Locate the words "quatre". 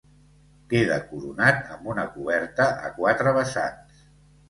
3.01-3.39